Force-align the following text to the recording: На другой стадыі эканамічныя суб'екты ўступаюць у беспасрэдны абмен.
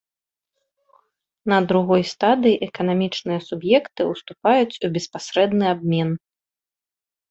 На 1.53 1.59
другой 1.73 2.03
стадыі 2.13 2.61
эканамічныя 2.69 3.39
суб'екты 3.51 4.01
ўступаюць 4.11 4.79
у 4.87 4.95
беспасрэдны 5.01 5.65
абмен. 5.79 6.09